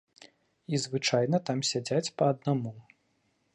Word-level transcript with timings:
І 0.73 0.79
звычайна 0.85 1.37
там 1.51 1.59
сядзяць 1.73 2.13
па 2.21 2.33
аднаму. 2.35 2.75